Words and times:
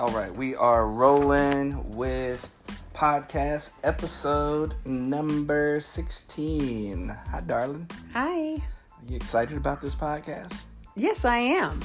All 0.00 0.12
right, 0.12 0.34
we 0.34 0.54
are 0.54 0.86
rolling 0.86 1.94
with 1.94 2.48
podcast 2.94 3.68
episode 3.84 4.74
number 4.86 5.78
16. 5.78 7.08
Hi, 7.30 7.40
darling. 7.42 7.86
Hi. 8.14 8.54
Are 8.54 8.62
you 9.06 9.16
excited 9.16 9.58
about 9.58 9.82
this 9.82 9.94
podcast? 9.94 10.62
Yes, 10.96 11.26
I 11.26 11.36
am. 11.40 11.80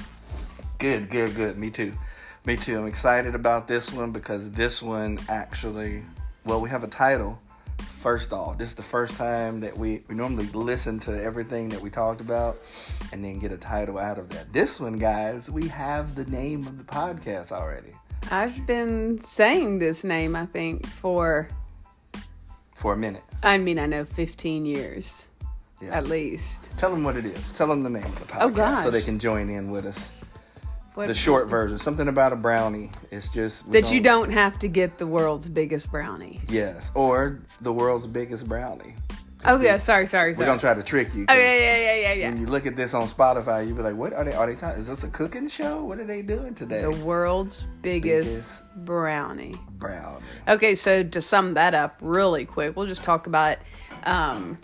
Good, 0.78 1.10
good, 1.10 1.36
good. 1.36 1.58
Me 1.58 1.70
too. 1.70 1.92
Me 2.46 2.56
too. 2.56 2.80
I'm 2.80 2.88
excited 2.88 3.36
about 3.36 3.68
this 3.68 3.92
one 3.92 4.14
because 4.14 4.50
this 4.52 4.82
one 4.82 5.20
actually, 5.28 6.04
well, 6.46 6.62
we 6.62 6.70
have 6.70 6.86
a 6.86 6.88
title. 6.88 7.38
First 8.00 8.32
off, 8.32 8.58
this 8.58 8.70
is 8.70 8.76
the 8.76 8.84
first 8.84 9.16
time 9.16 9.60
that 9.60 9.78
we, 9.78 10.04
we 10.08 10.16
normally 10.16 10.48
listen 10.54 11.00
to 11.02 11.22
everything 11.22 11.68
that 11.68 11.82
we 11.82 11.90
talked 11.90 12.22
about 12.22 12.56
and 13.12 13.26
then 13.26 13.40
get 13.40 13.52
a 13.52 13.58
title 13.58 13.98
out 13.98 14.18
of 14.18 14.30
that. 14.30 14.54
This 14.54 14.80
one, 14.80 14.94
guys, 14.94 15.50
we 15.50 15.68
have 15.68 16.16
the 16.16 16.26
name 16.28 16.66
of 16.66 16.78
the 16.78 16.86
podcast 16.86 17.52
already 17.52 17.92
I've 18.32 18.66
been 18.66 19.20
saying 19.20 19.80
this 19.80 20.04
name, 20.04 20.36
I 20.36 20.46
think, 20.46 20.86
for, 20.88 21.48
for 22.76 22.94
a 22.94 22.98
minute. 22.98 23.24
I 23.44 23.58
mean, 23.58 23.78
I 23.80 23.86
know 23.86 24.06
15 24.06 24.66
years 24.66 25.28
Yeah. 25.82 25.90
at 25.96 26.08
least. 26.08 26.72
Tell 26.78 26.90
them 26.90 27.04
what 27.04 27.16
it 27.18 27.26
is. 27.26 27.52
Tell 27.54 27.68
them 27.68 27.84
the 27.84 27.90
name 27.90 28.04
of 28.06 28.28
the 28.28 28.44
oh, 28.44 28.50
podcast 28.50 28.80
Oh, 28.80 28.84
so 28.86 28.92
they 28.92 29.02
can 29.02 29.20
join 29.20 29.50
in 29.50 29.70
with 29.70 29.86
us. 29.86 30.12
What, 30.96 31.08
The 31.08 31.14
short 31.14 31.50
version, 31.50 31.78
something 31.78 32.08
about 32.08 32.32
a 32.32 32.38
brownie. 32.38 32.90
It's 33.12 33.28
just 33.30 33.70
that 33.74 33.92
you 33.92 34.00
don't 34.00 34.32
have 34.32 34.58
to 34.60 34.70
get 34.70 34.98
the 34.98 35.06
world's 35.06 35.50
biggest 35.50 35.92
brownie. 35.92 36.40
Yes, 36.48 36.90
or 36.96 37.42
the 37.60 37.74
world's 37.74 38.08
biggest 38.08 38.48
brownie. 38.48 38.96
Oh, 39.48 39.60
yeah, 39.62 39.78
sorry, 39.78 40.08
sorry, 40.08 40.34
sorry. 40.34 40.34
We're 40.34 40.46
gonna 40.46 40.60
try 40.60 40.74
to 40.74 40.84
trick 40.84 41.14
you. 41.14 41.26
Oh 41.30 41.34
yeah, 41.34 41.56
yeah, 41.56 41.78
yeah, 41.78 41.96
yeah, 41.96 42.14
yeah. 42.14 42.30
When 42.30 42.40
you 42.40 42.48
look 42.48 42.66
at 42.66 42.76
this 42.76 42.94
on 42.94 43.08
Spotify, 43.08 43.68
you 43.68 43.74
be 43.74 43.82
like, 43.82 43.96
"What 43.96 44.14
are 44.14 44.24
they? 44.24 44.34
Are 44.34 44.48
they? 44.48 44.56
talking? 44.56 44.80
Is 44.80 44.88
this 44.88 45.04
a 45.04 45.10
cooking 45.10 45.48
show? 45.48 45.84
What 45.84 46.00
are 46.00 46.06
they 46.06 46.22
doing 46.22 46.56
today?" 46.56 46.82
The 46.82 46.92
world's 46.92 47.66
biggest, 47.82 48.62
Biggest. 48.64 48.86
brownie. 48.86 49.56
brownie. 49.78 50.24
Okay, 50.48 50.76
so 50.76 51.04
to 51.04 51.22
sum 51.22 51.54
that 51.54 51.74
up 51.74 51.98
really 52.02 52.46
quick, 52.46 52.76
we'll 52.76 52.88
just 52.88 53.04
talk 53.04 53.28
about 53.28 53.58
um, 54.06 54.58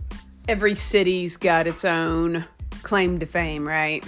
every 0.47 0.75
city's 0.75 1.38
got 1.38 1.67
its 1.67 1.86
own 1.86 2.45
claim 2.84 3.19
to 3.19 3.25
fame, 3.25 3.67
right? 3.67 4.03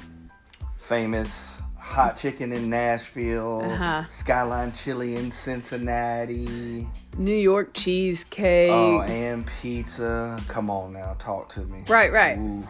Famous 0.77 1.61
hot 1.77 2.17
chicken 2.17 2.51
in 2.51 2.69
Nashville. 2.69 3.61
Uh-huh. 3.63 4.03
Skyline 4.09 4.71
chili 4.71 5.15
in 5.15 5.31
Cincinnati. 5.31 6.87
New 7.17 7.35
York 7.35 7.73
cheesecake. 7.73 8.71
Oh, 8.71 9.01
and 9.01 9.45
pizza. 9.61 10.39
Come 10.47 10.69
on 10.69 10.93
now, 10.93 11.15
talk 11.19 11.49
to 11.49 11.61
me. 11.61 11.83
Right, 11.87 12.11
right. 12.11 12.37
Oof. 12.37 12.65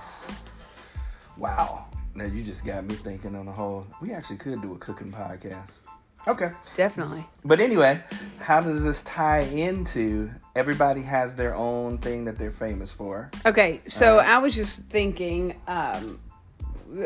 Wow. 1.37 1.85
Now 2.15 2.25
you 2.25 2.43
just 2.43 2.65
got 2.65 2.85
me 2.85 2.95
thinking 2.95 3.35
on 3.35 3.45
the 3.45 3.51
whole. 3.51 3.87
We 4.01 4.13
actually 4.13 4.37
could 4.37 4.61
do 4.61 4.73
a 4.73 4.77
cooking 4.77 5.11
podcast. 5.11 5.79
Okay. 6.27 6.51
Definitely. 6.75 7.25
But 7.43 7.59
anyway, 7.59 8.01
how 8.39 8.61
does 8.61 8.83
this 8.83 9.03
tie 9.03 9.41
into 9.41 10.31
everybody 10.55 11.01
has 11.01 11.35
their 11.35 11.53
own 11.53 11.97
thing 11.97 12.25
that 12.25 12.37
they're 12.37 12.51
famous 12.51 12.91
for? 12.91 13.29
Okay, 13.45 13.81
so 13.87 14.11
Alright. 14.11 14.27
I 14.27 14.37
was 14.37 14.55
just 14.55 14.83
thinking 14.83 15.59
um, 15.67 16.21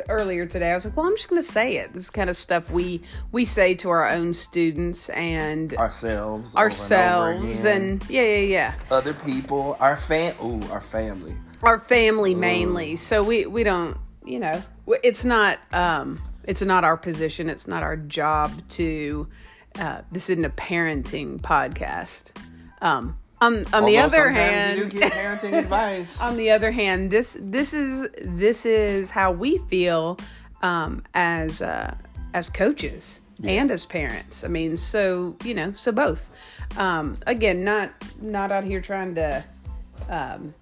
earlier 0.10 0.46
today. 0.46 0.72
I 0.72 0.76
was 0.76 0.86
like, 0.86 0.96
"Well, 0.98 1.06
I'm 1.06 1.16
just 1.16 1.30
going 1.30 1.42
to 1.42 1.48
say 1.48 1.78
it. 1.78 1.94
This 1.94 2.04
is 2.06 2.10
kind 2.10 2.30
of 2.30 2.38
stuff 2.38 2.70
we 2.72 3.02
we 3.32 3.46
say 3.46 3.76
to 3.76 3.90
our 3.90 4.10
own 4.10 4.34
students 4.34 5.10
and 5.10 5.74
Ourselves. 5.76 6.50
and 6.52 6.58
ourselves, 6.58 7.60
again. 7.62 7.82
and 7.82 8.10
yeah, 8.10 8.22
yeah, 8.22 8.38
yeah, 8.40 8.74
other 8.92 9.14
people, 9.14 9.78
our 9.80 9.98
fam 9.98 10.36
ooh, 10.44 10.62
our 10.72 10.82
family. 10.82 11.36
our 11.64 11.80
family 11.80 12.36
mainly. 12.36 12.96
So 12.98 13.24
we 13.24 13.46
we 13.46 13.64
don't, 13.64 13.98
you 14.26 14.40
know, 14.40 14.62
it's 15.04 15.24
not 15.26 15.60
um, 15.72 16.22
it's 16.44 16.62
not 16.62 16.84
our 16.84 16.98
position. 16.98 17.50
It's 17.50 17.68
not 17.68 17.84
our 17.84 17.98
job 17.98 18.52
to. 18.70 19.28
Uh, 19.80 20.02
this 20.12 20.30
isn't 20.30 20.44
a 20.46 20.50
parenting 20.50 21.40
podcast. 21.40 22.32
Um, 22.82 23.18
on 23.42 23.66
on 23.74 23.86
the 23.86 23.98
other 23.98 24.30
hand, 24.30 24.80
you 24.80 24.86
do 24.86 25.00
get 25.00 25.12
parenting 25.14 25.54
advice. 25.60 26.20
on 26.20 26.38
the 26.38 26.52
other 26.52 26.72
hand, 26.72 27.12
this 27.12 27.38
this 27.40 27.74
is 27.74 28.10
this 28.22 28.66
is 28.66 29.12
how 29.12 29.32
we 29.32 29.58
feel 29.70 30.18
um, 30.62 31.04
as 31.14 31.62
uh, 31.62 31.94
as 32.34 32.50
coaches 32.50 33.20
and 33.44 33.70
as 33.70 33.86
parents. 33.86 34.44
I 34.44 34.48
mean, 34.48 34.78
so 34.78 35.36
you 35.44 35.54
know, 35.54 35.72
so 35.74 35.92
both. 35.92 36.30
Um, 36.78 37.18
again, 37.28 37.64
not 37.64 37.92
not 38.22 38.52
out 38.52 38.64
here 38.64 38.82
trying 38.82 39.16
to 39.16 39.44
um, 40.10 40.54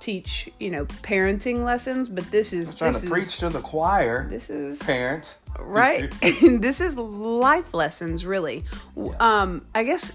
teach 0.00 0.48
you 0.58 0.70
know 0.70 0.84
parenting 0.86 1.64
lessons, 1.64 2.08
but 2.08 2.28
this 2.30 2.52
is 2.52 2.74
Trying 2.74 2.92
this 2.92 3.02
to 3.02 3.06
is, 3.06 3.12
preach 3.12 3.38
to 3.38 3.48
the 3.48 3.60
choir, 3.60 4.26
This 4.28 4.50
is 4.50 4.82
parents. 4.82 5.38
right. 5.58 6.12
this 6.60 6.80
is 6.80 6.98
life 6.98 7.72
lessons, 7.72 8.26
really. 8.26 8.64
Yeah. 8.96 9.12
Um, 9.20 9.64
I 9.74 9.84
guess 9.84 10.12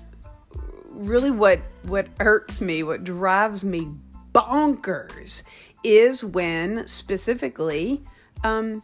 really 0.99 1.31
what 1.31 1.59
what 1.83 2.07
irks 2.19 2.61
me, 2.61 2.83
what 2.83 3.03
drives 3.03 3.63
me 3.65 3.87
bonkers, 4.33 5.43
is 5.83 6.23
when 6.23 6.85
specifically, 6.87 8.03
um, 8.43 8.83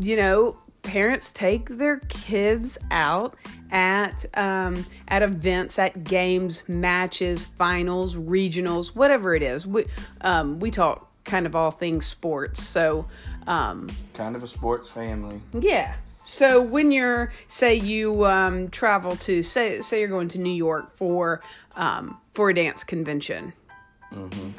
you 0.00 0.16
know, 0.16 0.58
parents 0.82 1.30
take 1.30 1.68
their 1.68 1.98
kids 2.08 2.78
out 2.90 3.36
at 3.70 4.24
um, 4.34 4.84
at 5.08 5.22
events, 5.22 5.78
at 5.78 6.04
games, 6.04 6.62
matches, 6.68 7.44
finals, 7.44 8.16
regionals, 8.16 8.88
whatever 8.94 9.34
it 9.34 9.42
is. 9.42 9.66
We 9.66 9.84
um, 10.22 10.58
we 10.58 10.70
talk 10.70 11.08
kind 11.24 11.46
of 11.46 11.54
all 11.54 11.70
things 11.70 12.06
sports, 12.06 12.62
so. 12.62 13.06
Um, 13.46 13.88
Kind 14.14 14.36
of 14.36 14.44
a 14.44 14.46
sports 14.46 14.88
family. 14.88 15.40
yeah. 15.52 15.94
So 16.24 16.62
when 16.62 16.92
you're 16.92 17.32
say 17.48 17.74
you 17.74 18.24
um, 18.26 18.68
travel 18.68 19.16
to 19.16 19.42
say 19.42 19.80
say 19.80 20.00
you're 20.00 20.08
going 20.08 20.28
to 20.28 20.38
New 20.38 20.52
York 20.54 20.96
for 20.96 21.40
um, 21.76 22.18
for 22.34 22.50
a 22.50 22.54
dance 22.54 22.84
convention, 22.84 23.52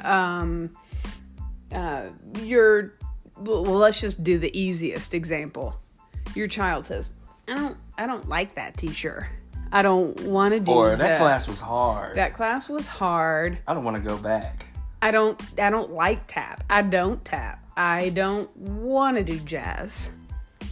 um, 0.02 0.70
uh, 1.72 2.08
you're 2.40 2.94
well. 3.38 3.62
Let's 3.62 4.00
just 4.00 4.22
do 4.22 4.38
the 4.38 4.56
easiest 4.58 5.14
example. 5.14 5.74
Your 6.34 6.48
child 6.48 6.86
says, 6.86 7.08
"I 7.48 7.54
don't 7.54 7.76
I 7.96 8.06
don't 8.06 8.28
like 8.28 8.54
that 8.56 8.76
teacher. 8.76 9.26
I 9.72 9.82
don't 9.82 10.18
want 10.24 10.52
to 10.52 10.60
do 10.60 10.70
Or 10.70 10.90
that 10.90 10.98
that. 10.98 11.20
class 11.20 11.48
was 11.48 11.60
hard. 11.60 12.16
That 12.16 12.34
class 12.34 12.68
was 12.68 12.86
hard. 12.86 13.58
I 13.66 13.74
don't 13.74 13.84
want 13.84 13.96
to 13.96 14.02
go 14.02 14.16
back. 14.18 14.66
I 15.00 15.10
don't 15.10 15.40
I 15.58 15.70
don't 15.70 15.92
like 15.92 16.26
tap. 16.26 16.62
I 16.68 16.82
don't 16.82 17.24
tap. 17.24 17.64
I 17.76 18.10
don't 18.10 18.54
want 18.56 19.16
to 19.16 19.24
do 19.24 19.38
jazz." 19.40 20.10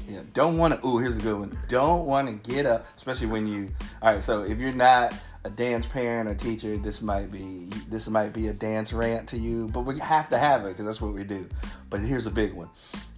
Yeah, 0.08 0.20
don't 0.34 0.58
want 0.58 0.80
to. 0.80 0.86
Ooh, 0.86 0.98
here's 0.98 1.18
a 1.18 1.22
good 1.22 1.38
one. 1.38 1.58
Don't 1.68 2.06
want 2.06 2.28
to 2.28 2.52
get 2.52 2.66
up, 2.66 2.86
especially 2.96 3.28
when 3.28 3.46
you. 3.46 3.68
All 4.00 4.12
right, 4.12 4.22
so 4.22 4.42
if 4.42 4.58
you're 4.58 4.72
not 4.72 5.14
a 5.44 5.50
dance 5.50 5.86
parent 5.86 6.28
or 6.28 6.34
teacher, 6.34 6.76
this 6.76 7.02
might 7.02 7.30
be 7.30 7.68
this 7.88 8.08
might 8.08 8.32
be 8.32 8.48
a 8.48 8.52
dance 8.52 8.92
rant 8.92 9.28
to 9.30 9.38
you, 9.38 9.68
but 9.68 9.80
we 9.80 9.98
have 9.98 10.28
to 10.30 10.38
have 10.38 10.64
it 10.64 10.68
because 10.68 10.86
that's 10.86 11.00
what 11.00 11.14
we 11.14 11.24
do. 11.24 11.46
But 11.90 12.00
here's 12.00 12.26
a 12.26 12.30
big 12.30 12.52
one. 12.52 12.68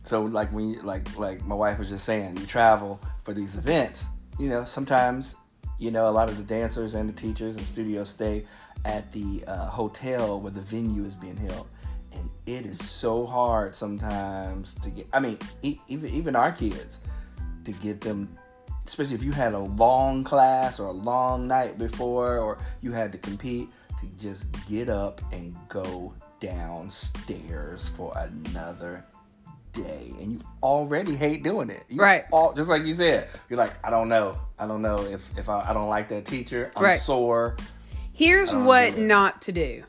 So 0.05 0.23
like 0.23 0.53
when 0.53 0.71
you 0.71 0.83
like 0.83 1.19
like 1.19 1.45
my 1.45 1.55
wife 1.55 1.79
was 1.79 1.89
just 1.89 2.05
saying, 2.05 2.37
you 2.37 2.47
travel 2.47 3.01
for 3.25 3.33
these 3.33 3.57
events. 3.57 4.05
You 4.39 4.49
know, 4.49 4.65
sometimes 4.65 5.37
you 5.79 5.91
know 5.91 6.09
a 6.09 6.13
lot 6.13 6.29
of 6.29 6.37
the 6.37 6.43
dancers 6.43 6.95
and 6.95 7.09
the 7.09 7.13
teachers 7.13 7.57
and 7.57 7.65
studios 7.65 8.11
stay 8.11 8.45
at 8.85 9.11
the 9.13 9.43
uh, 9.47 9.67
hotel 9.67 10.41
where 10.41 10.53
the 10.53 10.61
venue 10.61 11.05
is 11.05 11.15
being 11.15 11.37
held 11.37 11.69
and 12.15 12.31
it 12.47 12.65
is 12.67 12.79
so 12.79 13.27
hard 13.27 13.75
sometimes 13.75 14.75
to 14.83 14.91
get 14.91 15.07
i 15.13 15.21
mean 15.21 15.39
even 15.63 16.09
even 16.11 16.37
our 16.37 16.53
kids 16.53 16.99
to 17.65 17.73
get 17.73 18.01
them 18.01 18.37
especially 18.87 19.15
if 19.15 19.23
you 19.23 19.33
had 19.33 19.55
a 19.55 19.59
long 19.59 20.23
class 20.25 20.79
or 20.79 20.89
a 20.89 20.93
long 20.93 21.47
night 21.49 21.79
before 21.79 22.39
or 22.39 22.59
you 22.83 22.93
had 22.93 23.11
to 23.13 23.19
compete 23.19 23.69
to 24.01 24.07
just 24.23 24.47
get 24.69 24.89
up 24.89 25.21
and 25.33 25.57
go 25.69 26.13
downstairs 26.41 27.89
for 27.97 28.13
another 28.19 29.05
day 29.73 30.13
and 30.21 30.33
you 30.35 30.41
already 30.63 31.17
hate 31.17 31.43
doing 31.43 31.69
it 31.71 31.83
you 31.89 32.01
Right. 32.01 32.25
all 32.31 32.53
just 32.53 32.69
like 32.69 32.85
you 32.85 32.95
said 32.95 33.29
you're 33.49 33.59
like 33.59 33.73
i 33.85 33.91
don't 33.91 34.09
know 34.09 34.39
i 34.59 34.67
don't 34.67 34.83
know 34.83 34.99
if 35.05 35.23
if 35.37 35.49
i, 35.49 35.69
I 35.69 35.73
don't 35.73 35.89
like 35.89 36.09
that 36.11 36.27
teacher 36.27 36.71
i'm 36.77 36.83
Right. 36.85 37.01
sore 37.01 37.57
Here's 38.13 38.55
what 38.55 38.97
not 38.97 39.43
to 39.43 39.53
do. 39.53 39.83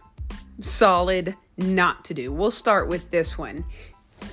Solid 0.62 1.36
not 1.57 2.06
to 2.06 2.13
do. 2.13 2.31
We'll 2.31 2.52
start 2.52 2.88
with 2.88 3.10
this 3.12 3.38
one. 3.38 3.66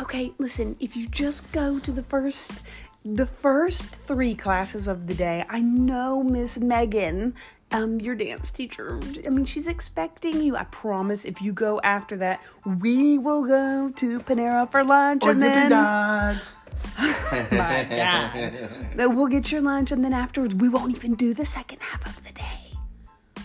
Okay, 0.00 0.32
listen, 0.38 0.76
if 0.80 0.96
you 0.96 1.08
just 1.08 1.50
go 1.52 1.78
to 1.78 1.92
the 1.92 2.02
first 2.02 2.62
the 3.04 3.26
first 3.26 3.96
3 3.96 4.32
classes 4.36 4.86
of 4.86 5.08
the 5.08 5.14
day, 5.14 5.44
I 5.48 5.58
know 5.58 6.22
Miss 6.22 6.56
Megan 6.56 7.34
um, 7.72 8.00
your 8.00 8.14
dance 8.14 8.50
teacher, 8.50 9.00
I 9.24 9.30
mean, 9.30 9.44
she's 9.44 9.66
expecting 9.66 10.40
you. 10.42 10.56
I 10.56 10.64
promise. 10.64 11.24
If 11.24 11.40
you 11.40 11.52
go 11.52 11.80
after 11.82 12.16
that, 12.18 12.40
we 12.80 13.18
will 13.18 13.44
go 13.44 13.90
to 13.96 14.20
Panera 14.20 14.70
for 14.70 14.84
lunch, 14.84 15.24
or 15.24 15.30
and 15.30 15.42
then 15.42 15.70
Dots. 15.70 16.58
my 16.98 17.86
God. 17.90 18.68
then 18.94 19.16
we'll 19.16 19.26
get 19.26 19.50
your 19.50 19.62
lunch, 19.62 19.90
and 19.92 20.04
then 20.04 20.12
afterwards, 20.12 20.54
we 20.54 20.68
won't 20.68 20.94
even 20.94 21.14
do 21.14 21.32
the 21.34 21.46
second 21.46 21.80
half 21.80 22.06
of 22.06 22.22
the 22.22 22.32
day. 22.32 22.42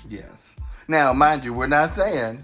Yes. 0.07 0.53
Now, 0.87 1.13
mind 1.13 1.45
you, 1.45 1.53
we're 1.53 1.67
not 1.67 1.93
saying 1.93 2.43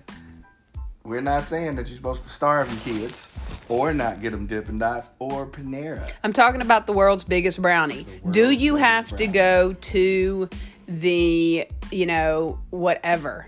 we're 1.05 1.21
not 1.21 1.43
saying 1.43 1.75
that 1.75 1.87
you're 1.87 1.97
supposed 1.97 2.23
to 2.23 2.29
starve 2.29 2.71
your 2.71 2.97
kids 2.97 3.27
or 3.67 3.93
not 3.93 4.21
get 4.21 4.31
them 4.31 4.47
Dippin' 4.47 4.77
Dots 4.77 5.09
or 5.19 5.45
Panera. 5.45 6.09
I'm 6.23 6.31
talking 6.31 6.61
about 6.61 6.87
the 6.87 6.93
world's 6.93 7.25
biggest 7.25 7.61
brownie. 7.61 8.03
world's 8.03 8.37
Do 8.37 8.51
you 8.51 8.75
have 8.77 9.13
to 9.17 9.27
go 9.27 9.73
to 9.73 10.49
the, 10.87 11.67
you 11.91 12.05
know, 12.05 12.59
whatever, 12.69 13.47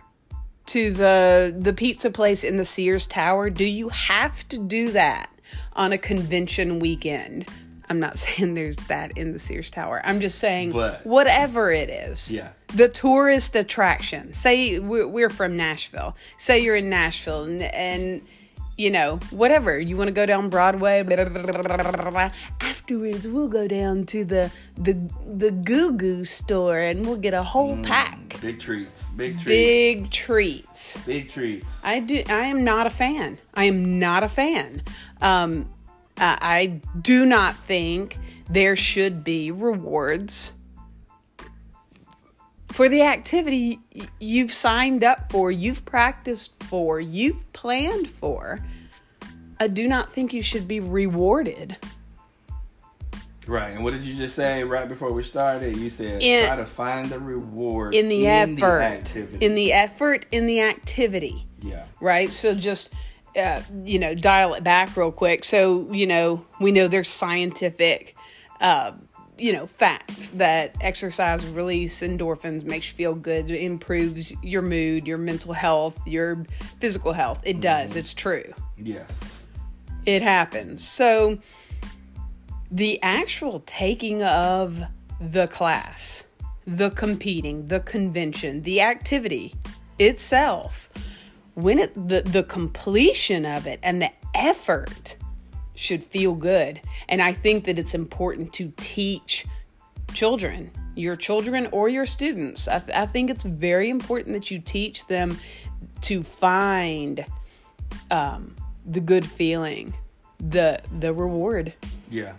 to 0.68 0.92
the 0.92 1.56
the 1.58 1.74
pizza 1.74 2.10
place 2.10 2.44
in 2.44 2.58
the 2.58 2.66
Sears 2.66 3.08
Tower? 3.08 3.50
Do 3.50 3.66
you 3.66 3.88
have 3.90 4.48
to 4.50 4.58
do 4.58 4.92
that 4.92 5.30
on 5.74 5.94
a 5.94 5.98
convention 5.98 6.80
weekend? 6.80 7.48
I'm 7.90 8.00
not 8.00 8.18
saying 8.24 8.54
there's 8.56 8.78
that 8.88 9.18
in 9.18 9.32
the 9.34 9.40
Sears 9.40 9.70
Tower. 9.70 10.02
I'm 10.04 10.20
just 10.20 10.40
saying 10.40 10.72
But- 10.72 11.06
whatever 11.06 11.72
it 11.72 11.90
is. 11.90 12.32
Yeah. 12.32 12.50
The 12.76 12.90
tourist 12.90 13.56
attraction. 13.56 14.34
Say 14.34 14.80
we're, 14.80 15.08
we're 15.08 15.30
from 15.30 15.56
Nashville. 15.56 16.16
Say 16.38 16.60
you're 16.60 16.76
in 16.76 16.90
Nashville 16.90 17.44
and, 17.44 17.62
and 17.64 18.22
you 18.78 18.90
know, 18.90 19.20
whatever. 19.30 19.80
You 19.80 19.96
want 19.96 20.10
to 20.10 20.12
go 20.14 20.26
down 20.26 20.50
Broadway. 20.50 21.02
Blah, 21.02 21.24
blah, 21.26 22.12
blah. 22.12 22.32
Afterwards, 22.60 23.26
we'll 23.26 23.48
go 23.48 23.68
down 23.70 24.06
to 24.08 24.26
the 24.26 24.52
the 24.78 24.94
the 25.34 25.52
Goo 25.52 25.94
Goo 25.94 26.26
store 26.26 26.80
and 26.80 27.06
we'll 27.06 27.16
get 27.16 27.34
a 27.34 27.42
whole 27.44 27.78
pack. 27.78 28.20
Big 28.42 28.60
treats. 28.60 29.06
Big 29.16 29.36
treats. 29.40 29.46
Big 29.46 30.12
treats. 30.12 30.98
Big 31.06 31.30
treats. 31.30 31.66
I 31.86 32.02
do. 32.02 32.22
I 32.28 32.48
am 32.48 32.66
not 32.66 32.86
a 32.86 32.90
fan. 32.90 33.38
I 33.54 33.64
am 33.64 33.98
not 33.98 34.24
a 34.24 34.30
fan. 34.30 34.82
Um, 35.22 35.70
I, 36.18 36.38
I 36.42 36.66
do 37.02 37.26
not 37.26 37.56
think 37.56 38.18
there 38.50 38.76
should 38.76 39.24
be 39.24 39.52
rewards 39.52 40.54
for 42.76 42.90
the 42.90 43.04
activity 43.04 43.80
you've 44.20 44.52
signed 44.52 45.04
up 45.04 45.32
for, 45.32 45.50
you've 45.50 45.86
practiced 45.86 46.52
for, 46.64 47.00
you've 47.00 47.54
planned 47.54 48.10
for. 48.10 48.60
I 49.62 49.68
do 49.68 49.88
not 49.88 50.12
think 50.12 50.34
you 50.34 50.44
should 50.44 50.68
be 50.68 50.82
rewarded. 50.82 51.78
Right. 53.48 53.70
And 53.72 53.84
what 53.84 53.94
did 53.94 54.04
you 54.04 54.14
just 54.16 54.36
say 54.36 54.64
right 54.64 54.90
before 54.90 55.14
we 55.14 55.24
started? 55.24 55.78
You 55.78 55.90
said 55.90 56.22
In- 56.22 56.48
try 56.48 56.58
to 56.58 56.66
find 56.66 57.10
the 57.10 57.20
reward 57.20 57.96
in 57.96 58.10
the 58.10 58.28
effort 58.28 58.82
activity. 58.82 59.46
in 59.46 59.56
the 59.56 59.72
effort 59.72 60.26
in 60.32 60.46
the 60.46 60.62
activity 60.62 61.48
yeah. 61.62 61.86
right 62.02 62.32
so 62.32 62.54
just 62.56 62.94
uh, 63.36 63.62
you 63.84 64.00
know 64.00 64.16
dial 64.16 64.54
it 64.54 64.64
back 64.64 64.96
real 64.98 65.12
quick. 65.12 65.44
So 65.44 65.92
you 65.92 66.08
know 66.08 66.46
we 66.60 66.72
know 66.72 66.88
there's 66.88 67.10
scientific 67.10 68.16
uh, 68.62 68.94
you 69.38 69.52
know 69.52 69.68
facts 69.68 70.30
that 70.36 70.76
exercise 70.82 71.46
release 71.46 72.02
endorphins 72.02 72.64
makes 72.64 72.88
you 72.90 72.94
feel 72.96 73.14
good 73.14 73.52
improves 73.52 74.34
your 74.42 74.62
mood 74.62 75.06
your 75.06 75.18
mental 75.18 75.54
health 75.54 76.00
your 76.06 76.46
physical 76.80 77.12
health. 77.14 77.42
It 77.44 77.60
does. 77.60 77.96
It's 77.96 78.14
true. 78.14 78.54
Yes. 78.78 79.10
it 80.06 80.22
happens. 80.22 80.86
So 80.88 81.38
the 82.72 83.02
actual 83.02 83.64
taking 83.66 84.24
of 84.24 84.82
the 85.20 85.48
class, 85.48 86.24
the 86.68 86.90
competing, 86.92 87.68
the 87.68 87.80
convention, 87.82 88.62
the 88.64 88.82
activity 88.82 89.54
itself, 90.00 90.90
when 91.56 91.80
it 91.80 91.94
the, 91.96 92.22
the 92.22 92.44
completion 92.44 93.46
of 93.46 93.66
it 93.66 93.80
and 93.82 94.02
the 94.02 94.12
effort 94.34 95.18
should 95.74 96.04
feel 96.04 96.34
good. 96.34 96.80
And 97.10 97.22
I 97.22 97.34
think 97.34 97.66
that 97.66 97.80
it's 97.80 97.94
important 97.94 98.54
to 98.54 98.72
teach 98.78 99.46
children, 100.14 100.72
your 100.96 101.16
children 101.16 101.68
or 101.72 101.90
your 101.90 102.06
students. 102.06 102.68
I, 102.68 102.80
th- 102.80 102.98
I 102.98 103.06
think 103.06 103.30
it's 103.30 103.44
very 103.44 103.90
important 103.90 104.34
that 104.34 104.50
you 104.52 104.60
teach 104.60 105.06
them 105.08 105.38
to 106.02 106.24
find 106.24 107.26
um, 108.12 108.56
the 108.86 109.02
good 109.02 109.26
feeling, 109.26 109.94
the 110.40 110.82
the 111.00 111.14
reward. 111.14 111.74
Yeah. 112.10 112.34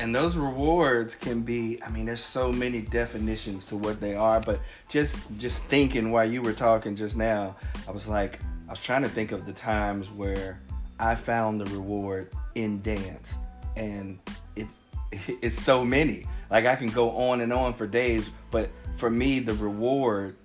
And 0.00 0.14
those 0.14 0.36
rewards 0.36 1.14
can 1.14 1.42
be 1.42 1.82
I 1.82 1.88
mean 1.90 2.06
there's 2.06 2.24
so 2.24 2.52
many 2.52 2.80
definitions 2.80 3.66
to 3.66 3.76
what 3.76 4.00
they 4.00 4.14
are, 4.14 4.40
but 4.40 4.60
just 4.88 5.16
just 5.38 5.62
thinking 5.64 6.10
while 6.10 6.28
you 6.28 6.42
were 6.42 6.52
talking 6.52 6.96
just 6.96 7.16
now, 7.16 7.56
I 7.86 7.90
was 7.90 8.08
like 8.08 8.40
I 8.66 8.70
was 8.70 8.80
trying 8.80 9.02
to 9.02 9.08
think 9.08 9.32
of 9.32 9.46
the 9.46 9.52
times 9.52 10.10
where 10.10 10.60
I 10.98 11.14
found 11.14 11.60
the 11.60 11.66
reward 11.66 12.30
in 12.54 12.82
dance 12.82 13.34
and 13.76 14.18
it's 14.56 14.74
it's 15.42 15.62
so 15.62 15.84
many. 15.84 16.26
Like 16.50 16.66
I 16.66 16.76
can 16.76 16.88
go 16.88 17.10
on 17.10 17.40
and 17.40 17.52
on 17.52 17.74
for 17.74 17.86
days, 17.86 18.30
but 18.50 18.70
for 18.96 19.10
me 19.10 19.38
the 19.40 19.54
reward 19.54 20.36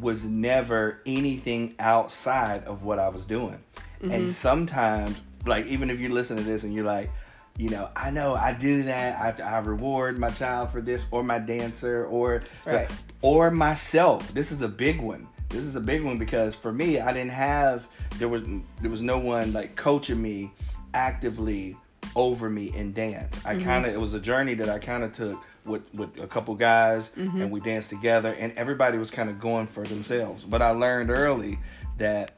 was 0.00 0.24
never 0.24 1.00
anything 1.06 1.74
outside 1.78 2.64
of 2.64 2.84
what 2.84 2.98
I 2.98 3.08
was 3.08 3.24
doing. 3.24 3.58
And 4.02 4.12
mm-hmm. 4.12 4.28
sometimes, 4.30 5.20
like, 5.44 5.66
even 5.66 5.90
if 5.90 6.00
you 6.00 6.08
listen 6.08 6.36
to 6.38 6.42
this 6.42 6.64
and 6.64 6.74
you're 6.74 6.86
like, 6.86 7.10
you 7.56 7.68
know, 7.68 7.90
I 7.94 8.10
know 8.10 8.34
I 8.34 8.52
do 8.52 8.84
that. 8.84 9.40
I, 9.40 9.42
I 9.42 9.58
reward 9.58 10.18
my 10.18 10.30
child 10.30 10.70
for 10.70 10.80
this, 10.80 11.06
or 11.10 11.22
my 11.22 11.38
dancer, 11.38 12.06
or 12.06 12.42
Right. 12.64 12.90
or 13.22 13.50
myself. 13.50 14.32
This 14.32 14.50
is 14.50 14.62
a 14.62 14.68
big 14.68 15.00
one. 15.00 15.26
This 15.50 15.64
is 15.64 15.76
a 15.76 15.80
big 15.80 16.02
one 16.02 16.16
because 16.16 16.54
for 16.54 16.72
me, 16.72 17.00
I 17.00 17.12
didn't 17.12 17.32
have 17.32 17.86
there 18.18 18.28
was 18.28 18.42
there 18.80 18.90
was 18.90 19.02
no 19.02 19.18
one 19.18 19.52
like 19.52 19.76
coaching 19.76 20.22
me 20.22 20.52
actively 20.94 21.76
over 22.16 22.48
me 22.48 22.72
in 22.74 22.92
dance. 22.92 23.40
I 23.44 23.54
mm-hmm. 23.54 23.64
kind 23.64 23.86
of 23.86 23.92
it 23.92 24.00
was 24.00 24.14
a 24.14 24.20
journey 24.20 24.54
that 24.54 24.68
I 24.68 24.78
kind 24.78 25.02
of 25.02 25.12
took 25.12 25.42
with 25.64 25.82
with 25.94 26.18
a 26.18 26.26
couple 26.26 26.54
guys 26.54 27.10
mm-hmm. 27.10 27.42
and 27.42 27.50
we 27.50 27.60
danced 27.60 27.90
together 27.90 28.32
and 28.32 28.52
everybody 28.56 28.98
was 28.98 29.10
kind 29.10 29.28
of 29.28 29.40
going 29.40 29.66
for 29.66 29.84
themselves. 29.84 30.44
But 30.44 30.62
I 30.62 30.70
learned 30.70 31.10
early 31.10 31.58
that 31.98 32.36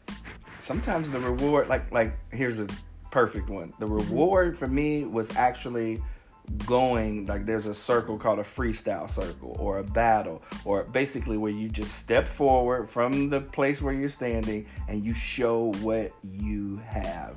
sometimes 0.60 1.10
the 1.10 1.20
reward 1.20 1.68
like 1.68 1.92
like 1.92 2.14
here's 2.30 2.60
a 2.60 2.66
perfect 3.12 3.48
one. 3.48 3.72
The 3.78 3.86
reward 3.86 4.58
for 4.58 4.66
me 4.66 5.04
was 5.04 5.36
actually 5.36 6.02
going 6.66 7.24
like 7.26 7.46
there's 7.46 7.66
a 7.66 7.74
circle 7.74 8.18
called 8.18 8.40
a 8.40 8.42
freestyle 8.42 9.08
circle 9.08 9.56
or 9.60 9.78
a 9.78 9.84
battle 9.84 10.42
or 10.64 10.82
basically 10.82 11.36
where 11.36 11.52
you 11.52 11.68
just 11.68 11.94
step 11.98 12.26
forward 12.26 12.90
from 12.90 13.28
the 13.28 13.40
place 13.40 13.80
where 13.80 13.94
you're 13.94 14.08
standing 14.08 14.66
and 14.88 15.04
you 15.04 15.14
show 15.14 15.72
what 15.82 16.12
you 16.24 16.78
have. 16.84 17.36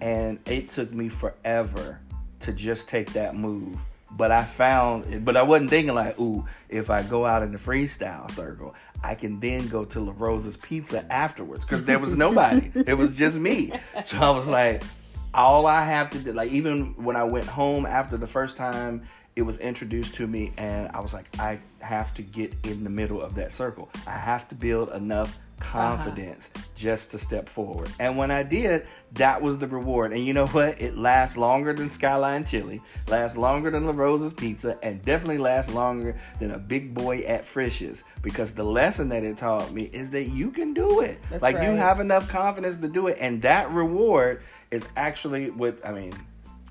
And 0.00 0.38
it 0.46 0.68
took 0.68 0.92
me 0.92 1.08
forever 1.08 2.00
to 2.40 2.52
just 2.52 2.88
take 2.88 3.12
that 3.14 3.34
move. 3.34 3.76
But 4.12 4.30
I 4.30 4.44
found, 4.44 5.24
but 5.24 5.36
I 5.36 5.42
wasn't 5.42 5.70
thinking 5.70 5.94
like, 5.94 6.20
ooh, 6.20 6.46
if 6.68 6.88
I 6.88 7.02
go 7.02 7.26
out 7.26 7.42
in 7.42 7.50
the 7.50 7.58
freestyle 7.58 8.30
circle, 8.30 8.76
I 9.02 9.16
can 9.16 9.40
then 9.40 9.66
go 9.66 9.84
to 9.86 9.98
LaRosa's 9.98 10.56
Pizza 10.56 11.10
afterwards 11.12 11.64
because 11.64 11.84
there 11.84 11.98
was 11.98 12.16
nobody. 12.16 12.70
it 12.74 12.94
was 12.94 13.16
just 13.16 13.36
me. 13.38 13.72
So 14.04 14.18
I 14.18 14.30
was 14.30 14.48
like, 14.48 14.84
all 15.34 15.66
I 15.66 15.84
have 15.84 16.10
to 16.10 16.18
do, 16.18 16.32
like 16.32 16.50
even 16.52 16.94
when 17.04 17.16
I 17.16 17.24
went 17.24 17.46
home 17.46 17.86
after 17.86 18.16
the 18.16 18.26
first 18.26 18.56
time 18.56 19.02
it 19.36 19.42
was 19.42 19.58
introduced 19.58 20.14
to 20.16 20.26
me, 20.26 20.52
and 20.56 20.88
I 20.94 21.00
was 21.00 21.12
like, 21.12 21.26
I 21.38 21.58
have 21.80 22.14
to 22.14 22.22
get 22.22 22.54
in 22.64 22.84
the 22.84 22.90
middle 22.90 23.20
of 23.20 23.34
that 23.34 23.52
circle. 23.52 23.90
I 24.06 24.12
have 24.12 24.46
to 24.48 24.54
build 24.54 24.90
enough 24.90 25.38
uh-huh. 25.60 25.96
confidence 25.96 26.50
just 26.76 27.10
to 27.12 27.18
step 27.18 27.48
forward. 27.48 27.88
And 27.98 28.16
when 28.16 28.30
I 28.30 28.42
did, 28.42 28.86
that 29.12 29.40
was 29.40 29.58
the 29.58 29.66
reward. 29.66 30.12
And 30.12 30.24
you 30.24 30.32
know 30.32 30.46
what? 30.48 30.80
It 30.80 30.96
lasts 30.96 31.36
longer 31.36 31.72
than 31.72 31.90
Skyline 31.90 32.44
Chili, 32.44 32.80
lasts 33.08 33.36
longer 33.36 33.70
than 33.70 33.86
LaRosa's 33.86 34.34
Pizza, 34.34 34.78
and 34.82 35.02
definitely 35.02 35.38
lasts 35.38 35.72
longer 35.72 36.16
than 36.38 36.52
a 36.52 36.58
big 36.58 36.94
boy 36.94 37.20
at 37.20 37.44
Frisch's 37.44 38.04
because 38.22 38.54
the 38.54 38.64
lesson 38.64 39.08
that 39.08 39.24
it 39.24 39.38
taught 39.38 39.72
me 39.72 39.84
is 39.92 40.10
that 40.10 40.24
you 40.24 40.50
can 40.50 40.74
do 40.74 41.00
it. 41.00 41.18
That's 41.30 41.42
like 41.42 41.56
you 41.56 41.70
have 41.76 42.00
enough 42.00 42.28
confidence 42.28 42.78
to 42.78 42.88
do 42.88 43.08
it, 43.08 43.18
and 43.20 43.42
that 43.42 43.70
reward 43.72 44.42
is 44.70 44.86
actually 44.96 45.50
what 45.50 45.84
I 45.84 45.92
mean. 45.92 46.12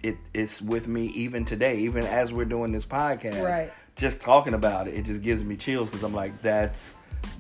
It, 0.04 0.18
it's 0.34 0.62
with 0.62 0.88
me 0.88 1.06
even 1.08 1.46
today, 1.46 1.80
even 1.80 2.04
as 2.04 2.34
we're 2.34 2.46
doing 2.46 2.72
this 2.72 2.86
podcast. 2.86 3.44
Right. 3.44 3.74
Just 3.96 4.22
talking 4.22 4.54
about 4.54 4.88
it, 4.88 4.96
it 4.96 5.06
just 5.06 5.22
gives 5.22 5.44
me 5.44 5.56
chills 5.56 5.88
because 5.88 6.04
I'm 6.04 6.14
like, 6.14 6.42
that's 6.42 6.96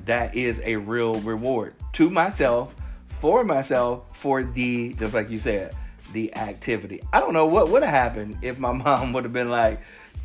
that 0.05 0.35
is 0.35 0.61
a 0.63 0.77
real 0.77 1.15
reward 1.21 1.75
to 1.93 2.09
myself, 2.09 2.73
for 3.19 3.43
myself, 3.43 4.03
for 4.13 4.43
the 4.43 4.93
just 4.93 5.13
like 5.13 5.29
you 5.29 5.39
said, 5.39 5.75
the 6.13 6.35
activity. 6.37 7.01
I 7.11 7.19
don't 7.19 7.33
know 7.33 7.47
what 7.47 7.69
would 7.69 7.83
have 7.83 7.91
happened 7.91 8.37
if 8.41 8.57
my 8.57 8.71
mom 8.71 9.13
would 9.13 9.23
have 9.23 9.33
been 9.33 9.49
like, 9.49 9.81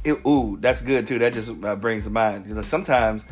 "Ooh, 0.06 0.58
that's 0.60 0.82
good 0.82 1.06
too." 1.06 1.18
That 1.18 1.32
just 1.32 1.50
uh, 1.50 1.76
brings 1.76 2.04
to 2.04 2.10
mind. 2.10 2.46
You 2.46 2.54
know, 2.54 2.62
sometimes 2.62 3.22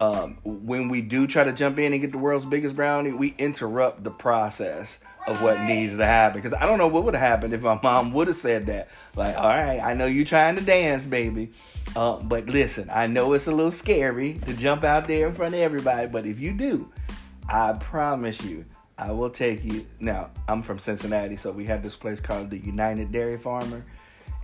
um, 0.00 0.38
when 0.44 0.88
we 0.88 1.02
do 1.02 1.26
try 1.26 1.44
to 1.44 1.52
jump 1.52 1.78
in 1.78 1.92
and 1.92 2.00
get 2.00 2.12
the 2.12 2.18
world's 2.18 2.44
biggest 2.44 2.76
brownie, 2.76 3.12
we 3.12 3.34
interrupt 3.38 4.04
the 4.04 4.10
process 4.10 5.00
of 5.28 5.42
what 5.42 5.60
needs 5.60 5.96
to 5.96 6.04
happen. 6.04 6.40
Because 6.40 6.56
I 6.58 6.66
don't 6.66 6.78
know 6.78 6.88
what 6.88 7.04
would 7.04 7.14
have 7.14 7.22
happened 7.22 7.54
if 7.54 7.62
my 7.62 7.78
mom 7.82 8.12
would 8.12 8.28
have 8.28 8.36
said 8.36 8.66
that. 8.66 8.88
Like, 9.14 9.36
all 9.36 9.48
right, 9.48 9.80
I 9.80 9.94
know 9.94 10.06
you're 10.06 10.24
trying 10.24 10.56
to 10.56 10.62
dance, 10.62 11.04
baby. 11.04 11.52
Uh, 11.94 12.16
but 12.16 12.46
listen, 12.46 12.90
I 12.92 13.06
know 13.06 13.32
it's 13.34 13.46
a 13.46 13.52
little 13.52 13.70
scary 13.70 14.34
to 14.46 14.54
jump 14.54 14.84
out 14.84 15.06
there 15.06 15.28
in 15.28 15.34
front 15.34 15.54
of 15.54 15.60
everybody. 15.60 16.06
But 16.06 16.26
if 16.26 16.40
you 16.40 16.52
do, 16.52 16.90
I 17.48 17.74
promise 17.74 18.42
you, 18.42 18.64
I 18.96 19.12
will 19.12 19.30
take 19.30 19.64
you. 19.64 19.86
Now, 20.00 20.30
I'm 20.48 20.62
from 20.62 20.78
Cincinnati, 20.78 21.36
so 21.36 21.52
we 21.52 21.66
have 21.66 21.82
this 21.82 21.94
place 21.94 22.20
called 22.20 22.50
the 22.50 22.58
United 22.58 23.12
Dairy 23.12 23.38
Farmer. 23.38 23.84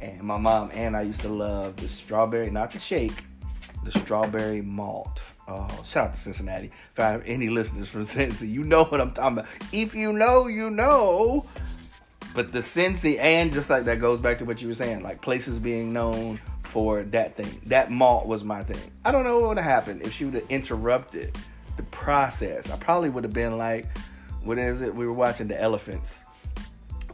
And 0.00 0.22
my 0.22 0.36
mom 0.36 0.70
and 0.74 0.96
I 0.96 1.02
used 1.02 1.22
to 1.22 1.28
love 1.28 1.76
the 1.76 1.88
strawberry, 1.88 2.50
not 2.50 2.70
the 2.70 2.78
shake, 2.78 3.24
the 3.84 3.92
strawberry 3.92 4.62
malt. 4.62 5.22
Oh, 5.46 5.68
shout 5.88 6.08
out 6.08 6.14
to 6.14 6.20
Cincinnati. 6.20 6.70
If 6.92 7.00
I 7.00 7.10
have 7.10 7.22
any 7.26 7.48
listeners 7.48 7.88
from 7.88 8.04
Cincinnati, 8.04 8.48
you 8.48 8.64
know 8.64 8.84
what 8.84 9.00
I'm 9.00 9.12
talking 9.12 9.38
about. 9.38 9.50
If 9.72 9.94
you 9.94 10.12
know, 10.12 10.46
you 10.46 10.70
know. 10.70 11.46
But 12.34 12.52
the 12.52 12.58
Cincy, 12.60 13.18
and 13.20 13.52
just 13.52 13.70
like 13.70 13.84
that 13.84 14.00
goes 14.00 14.20
back 14.20 14.38
to 14.38 14.44
what 14.44 14.60
you 14.60 14.66
were 14.66 14.74
saying, 14.74 15.02
like 15.04 15.20
places 15.20 15.60
being 15.60 15.92
known 15.92 16.40
for 16.64 17.04
that 17.04 17.36
thing. 17.36 17.60
That 17.66 17.92
malt 17.92 18.26
was 18.26 18.42
my 18.42 18.64
thing. 18.64 18.90
I 19.04 19.12
don't 19.12 19.22
know 19.22 19.38
what 19.38 19.50
would 19.50 19.58
have 19.58 19.64
happened 19.64 20.02
if 20.02 20.12
she 20.12 20.24
would 20.24 20.34
have 20.34 20.50
interrupted 20.50 21.38
the 21.76 21.84
process. 21.84 22.68
I 22.70 22.76
probably 22.76 23.10
would 23.10 23.22
have 23.22 23.32
been 23.32 23.56
like, 23.56 23.86
what 24.42 24.58
is 24.58 24.80
it? 24.80 24.92
We 24.92 25.06
were 25.06 25.12
watching 25.12 25.46
the 25.46 25.60
elephants. 25.60 26.24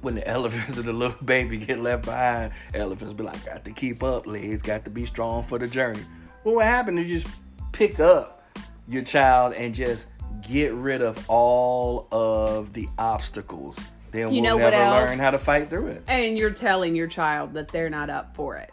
When 0.00 0.14
the 0.14 0.26
elephants 0.36 0.78
and 0.78 0.86
the 0.86 0.94
little 0.94 1.22
baby 1.22 1.58
get 1.58 1.78
left 1.78 2.06
behind, 2.06 2.52
elephants 2.72 3.12
be 3.12 3.22
like, 3.22 3.44
got 3.44 3.64
to 3.66 3.72
keep 3.72 4.02
up, 4.02 4.26
legs, 4.26 4.62
got 4.62 4.84
to 4.84 4.90
be 4.90 5.04
strong 5.04 5.42
for 5.42 5.58
the 5.58 5.68
journey. 5.68 6.04
Well, 6.44 6.54
what 6.56 6.66
happened? 6.66 6.98
You 6.98 7.04
just 7.06 7.28
pick 7.72 8.00
up 8.00 8.42
your 8.88 9.02
child 9.02 9.54
and 9.54 9.74
just 9.74 10.06
get 10.48 10.72
rid 10.72 11.02
of 11.02 11.28
all 11.28 12.08
of 12.10 12.72
the 12.72 12.88
obstacles. 12.98 13.78
Then 14.10 14.32
You 14.32 14.42
we'll 14.42 14.58
never 14.58 14.76
learn 14.76 15.18
how 15.18 15.30
to 15.30 15.38
fight 15.38 15.68
through 15.68 15.88
it. 15.88 16.02
And 16.08 16.36
you're 16.36 16.50
telling 16.50 16.96
your 16.96 17.06
child 17.06 17.54
that 17.54 17.68
they're 17.68 17.90
not 17.90 18.10
up 18.10 18.34
for 18.34 18.56
it. 18.56 18.72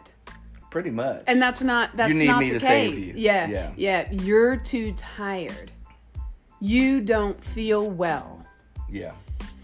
Pretty 0.70 0.90
much. 0.90 1.22
And 1.26 1.40
that's 1.40 1.62
not 1.62 1.96
that's 1.96 2.14
need 2.14 2.26
not 2.26 2.40
me 2.40 2.48
the 2.50 2.58
to 2.58 2.60
save 2.66 2.94
case. 2.94 3.06
you. 3.06 3.14
Yeah, 3.16 3.48
Yeah. 3.48 3.70
yeah. 3.76 4.08
You're 4.12 4.56
too 4.56 4.92
tired. 4.94 5.70
You 6.60 7.00
don't 7.00 7.42
feel 7.42 7.88
well. 7.88 8.44
yeah. 8.90 9.12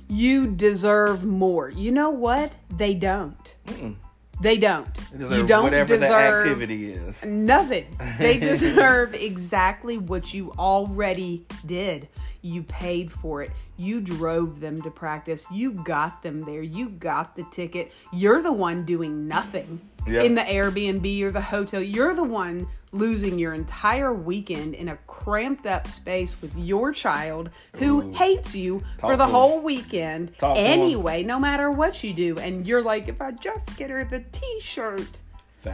You 0.07 0.49
deserve 0.49 1.25
more. 1.25 1.71
You 1.71 1.91
know 1.91 2.11
what? 2.11 2.53
They 2.71 2.95
don't. 2.95 3.55
Mm-mm. 3.67 3.97
They 4.41 4.59
don't. 4.59 4.93
They 5.13 5.37
You 5.39 5.47
don't 5.47 5.65
whatever 5.65 5.95
deserve 5.95 6.09
the 6.45 6.51
activity 6.51 6.93
is. 6.93 7.25
Nothing. 7.25 7.87
They 8.19 8.39
deserve 8.41 9.15
exactly 9.15 9.99
what 9.99 10.35
you 10.35 10.53
already 10.59 11.47
did. 11.65 12.09
You 12.43 12.63
paid 12.65 13.11
for 13.13 13.43
it. 13.43 13.51
You 13.77 14.01
drove 14.01 14.61
them 14.61 14.81
to 14.83 14.91
practice. 14.91 15.47
You 15.51 15.73
got 15.73 16.23
them 16.23 16.45
there. 16.45 16.63
You 16.63 16.91
got 16.91 17.37
the 17.37 17.45
ticket. 17.45 17.93
You're 18.13 18.43
the 18.43 18.53
one 18.53 18.85
doing 18.85 19.27
nothing 19.27 19.81
Yep. 20.07 20.25
in 20.27 20.35
the 20.35 20.43
Airbnb 20.43 21.23
or 21.23 21.31
the 21.31 21.41
hotel. 21.41 21.81
You're 21.81 22.15
the 22.15 22.23
one 22.25 22.67
losing 22.95 23.39
your 23.39 23.55
entire 23.55 24.15
weekend 24.15 24.75
in 24.75 24.89
a 24.89 24.97
cramped 25.07 25.67
up 25.67 25.87
space 25.89 26.41
with 26.41 26.57
your 26.57 26.93
child 26.93 27.51
who 27.77 28.03
Ooh. 28.03 28.13
hates 28.13 28.55
you 28.55 28.81
Talk 28.99 29.11
for 29.11 29.17
the 29.17 29.25
to 29.25 29.29
him. 29.29 29.31
whole 29.31 29.61
weekend 29.61 30.39
Talk 30.39 30.57
anyway, 30.57 31.23
no 31.23 31.39
matter 31.39 31.71
what 31.71 32.03
you 32.05 32.13
do. 32.15 32.39
And 32.39 32.67
you're 32.67 32.83
like, 32.83 33.09
if 33.09 33.21
I 33.21 33.33
just 33.33 33.77
get 33.77 33.91
her 33.91 34.05
the 34.05 34.21
t 34.33 34.61
shirt. 34.61 35.23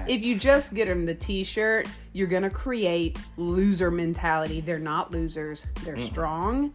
If 0.06 0.22
you 0.22 0.38
just 0.38 0.72
get 0.72 0.86
them 0.86 1.04
the 1.04 1.16
t-shirt, 1.16 1.88
you're 2.12 2.28
going 2.28 2.44
to 2.44 2.50
create 2.50 3.18
loser 3.36 3.90
mentality. 3.90 4.60
They're 4.60 4.78
not 4.78 5.10
losers. 5.10 5.66
They're 5.84 5.98
strong 5.98 6.72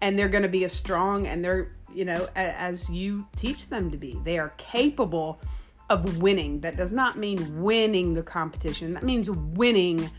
and 0.00 0.16
they're 0.16 0.28
going 0.28 0.44
to 0.44 0.48
be 0.48 0.62
as 0.62 0.72
strong 0.72 1.26
and 1.26 1.44
they're, 1.44 1.72
you 1.92 2.04
know, 2.04 2.28
as 2.36 2.88
you 2.88 3.26
teach 3.34 3.68
them 3.68 3.90
to 3.90 3.96
be. 3.96 4.20
They 4.22 4.38
are 4.38 4.50
capable 4.56 5.40
of 5.90 6.18
winning. 6.18 6.60
That 6.60 6.76
does 6.76 6.92
not 6.92 7.16
mean 7.18 7.62
winning 7.62 8.14
the 8.14 8.22
competition. 8.22 8.94
That 8.94 9.02
means 9.04 9.30
winning 9.30 10.10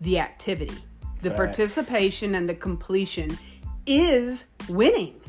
the 0.00 0.18
activity. 0.18 0.76
The 1.22 1.30
Facts. 1.30 1.36
participation 1.36 2.34
and 2.36 2.48
the 2.48 2.54
completion 2.54 3.36
is 3.86 4.46
winning. 4.68 5.20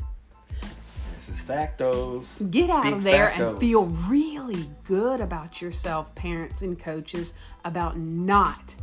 this 1.14 1.28
is 1.28 1.40
factos. 1.40 2.50
Get 2.50 2.70
out 2.70 2.84
Big 2.84 2.92
of 2.94 3.02
there 3.02 3.26
factos. 3.36 3.50
and 3.50 3.60
feel 3.60 3.86
really 4.08 4.68
good 4.84 5.20
about 5.20 5.60
yourself, 5.60 6.14
parents 6.14 6.62
and 6.62 6.78
coaches, 6.78 7.34
about 7.64 7.98
not 7.98 8.74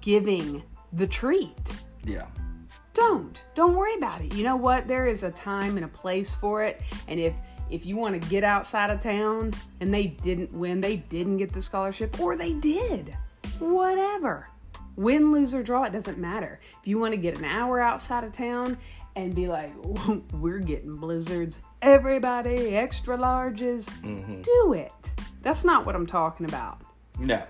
giving 0.00 0.62
the 0.92 1.06
treat. 1.06 1.74
Yeah. 2.04 2.26
Don't. 2.92 3.42
Don't 3.56 3.74
worry 3.74 3.96
about 3.96 4.20
it. 4.20 4.32
You 4.34 4.44
know 4.44 4.56
what? 4.56 4.86
There 4.86 5.08
is 5.08 5.24
a 5.24 5.32
time 5.32 5.76
and 5.76 5.84
a 5.84 5.88
place 5.88 6.32
for 6.34 6.62
it. 6.62 6.80
And 7.08 7.18
if 7.18 7.34
if 7.74 7.84
you 7.84 7.96
want 7.96 8.20
to 8.20 8.28
get 8.28 8.44
outside 8.44 8.90
of 8.90 9.00
town 9.00 9.52
and 9.80 9.92
they 9.92 10.06
didn't 10.06 10.52
win, 10.52 10.80
they 10.80 10.96
didn't 10.98 11.38
get 11.38 11.52
the 11.52 11.60
scholarship, 11.60 12.20
or 12.20 12.36
they 12.36 12.52
did. 12.52 13.16
Whatever. 13.58 14.48
Win, 14.96 15.32
lose, 15.32 15.54
or 15.54 15.62
draw, 15.64 15.82
it 15.84 15.92
doesn't 15.92 16.18
matter. 16.18 16.60
If 16.80 16.86
you 16.86 16.98
want 17.00 17.12
to 17.14 17.16
get 17.16 17.36
an 17.38 17.44
hour 17.44 17.80
outside 17.80 18.22
of 18.22 18.32
town 18.32 18.78
and 19.16 19.34
be 19.34 19.48
like, 19.48 19.72
we're 20.32 20.60
getting 20.60 20.94
blizzards, 20.94 21.58
everybody, 21.82 22.76
extra 22.76 23.18
larges, 23.18 23.88
Mm-hmm. 24.02 24.42
do 24.42 24.72
it. 24.74 24.92
That's 25.42 25.64
not 25.64 25.84
what 25.84 25.96
I'm 25.96 26.06
talking 26.06 26.46
about. 26.46 26.80
No. 27.18 27.42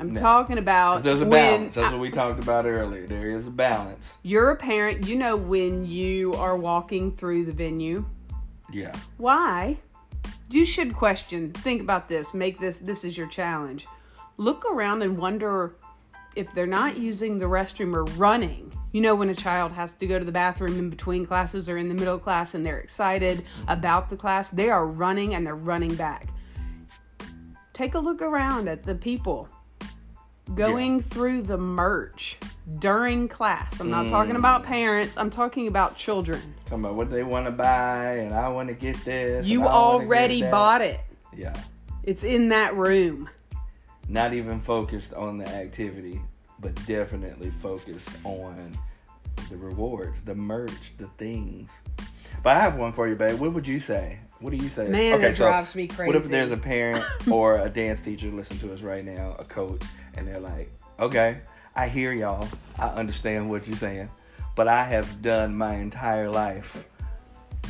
I'm 0.00 0.12
No. 0.14 0.20
talking 0.20 0.56
about 0.58 1.02
There's 1.02 1.20
a 1.20 1.26
balance. 1.26 1.74
That's 1.74 1.92
what 1.92 2.00
we 2.00 2.10
talked 2.10 2.42
about 2.42 2.64
earlier. 2.66 3.06
There 3.06 3.30
is 3.30 3.46
a 3.46 3.50
balance. 3.50 4.16
you're 4.22 4.50
a 4.50 4.56
parent, 4.56 5.06
you 5.06 5.16
know 5.16 5.36
when 5.36 5.84
you 5.86 6.32
are 6.34 6.56
walking 6.56 7.12
through 7.12 7.44
the 7.44 7.52
venue, 7.52 8.04
Yeah. 8.72 8.94
why? 9.16 9.78
You 10.48 10.64
should 10.64 10.94
question. 10.94 11.52
Think 11.52 11.80
about 11.80 12.08
this. 12.08 12.34
Make 12.34 12.60
this 12.60 12.78
this 12.78 13.04
is 13.04 13.16
your 13.16 13.26
challenge. 13.26 13.86
Look 14.36 14.64
around 14.70 15.02
and 15.02 15.18
wonder 15.18 15.76
if 16.36 16.52
they're 16.54 16.66
not 16.66 16.98
using 16.98 17.38
the 17.38 17.46
restroom 17.46 17.94
or 17.94 18.04
running. 18.16 18.72
You 18.92 19.00
know 19.00 19.14
when 19.14 19.30
a 19.30 19.34
child 19.34 19.72
has 19.72 19.92
to 19.94 20.06
go 20.06 20.18
to 20.18 20.24
the 20.24 20.32
bathroom 20.32 20.78
in 20.78 20.90
between 20.90 21.26
classes 21.26 21.68
or 21.68 21.78
in 21.78 21.88
the 21.88 21.94
middle 21.94 22.18
class 22.18 22.54
and 22.54 22.64
they're 22.64 22.78
excited 22.78 23.44
about 23.68 24.08
the 24.08 24.16
class, 24.16 24.50
they 24.50 24.70
are 24.70 24.86
running 24.86 25.34
and 25.34 25.46
they're 25.46 25.54
running 25.56 25.94
back. 25.96 26.28
Take 27.72 27.94
a 27.94 27.98
look 27.98 28.22
around 28.22 28.68
at 28.68 28.84
the 28.84 28.94
people 28.94 29.48
going 30.54 31.00
through 31.00 31.42
the 31.42 31.58
merch 31.58 32.38
during 32.78 33.28
class. 33.28 33.80
I'm 33.80 33.90
not 33.90 34.08
talking 34.08 34.36
about 34.36 34.62
mm. 34.62 34.66
parents, 34.66 35.16
I'm 35.16 35.30
talking 35.30 35.66
about 35.66 35.96
children. 35.96 36.40
Talking 36.64 36.84
about 36.84 36.94
what 36.94 37.10
they 37.10 37.22
want 37.22 37.46
to 37.46 37.52
buy, 37.52 38.16
and 38.16 38.32
I 38.32 38.48
want 38.48 38.68
to 38.68 38.74
get 38.74 38.96
this. 39.04 39.46
You 39.46 39.60
and 39.60 39.68
I 39.68 39.72
wanna 39.72 39.98
get 39.98 40.04
already 40.04 40.42
bought 40.42 40.80
it. 40.82 41.00
Yeah. 41.36 41.54
It's 42.02 42.24
in 42.24 42.48
that 42.50 42.74
room. 42.76 43.28
Not 44.08 44.32
even 44.32 44.60
focused 44.60 45.12
on 45.14 45.38
the 45.38 45.48
activity, 45.48 46.20
but 46.60 46.74
definitely 46.86 47.50
focused 47.62 48.10
on 48.24 48.78
the 49.50 49.56
rewards, 49.56 50.22
the 50.22 50.34
merch, 50.34 50.92
the 50.98 51.08
things. 51.18 51.70
But 52.46 52.58
I 52.58 52.60
have 52.60 52.76
one 52.76 52.92
for 52.92 53.08
you, 53.08 53.16
babe. 53.16 53.40
What 53.40 53.54
would 53.54 53.66
you 53.66 53.80
say? 53.80 54.20
What 54.38 54.50
do 54.50 54.56
you 54.56 54.68
say? 54.68 54.86
Man, 54.86 55.20
that 55.20 55.34
drives 55.34 55.74
me 55.74 55.88
crazy. 55.88 56.06
What 56.06 56.14
if 56.14 56.28
there's 56.28 56.52
a 56.52 56.56
parent 56.56 57.04
or 57.28 57.58
a 57.58 57.68
dance 57.68 57.98
teacher 58.00 58.28
listen 58.28 58.56
to 58.58 58.72
us 58.72 58.82
right 58.82 59.04
now, 59.04 59.34
a 59.40 59.42
coach, 59.42 59.82
and 60.14 60.28
they're 60.28 60.38
like, 60.38 60.70
"Okay, 61.00 61.38
I 61.74 61.88
hear 61.88 62.12
y'all. 62.12 62.46
I 62.78 62.86
understand 62.86 63.50
what 63.50 63.66
you're 63.66 63.76
saying, 63.76 64.10
but 64.54 64.68
I 64.68 64.84
have 64.84 65.22
done 65.22 65.56
my 65.56 65.74
entire 65.74 66.30
life 66.30 66.84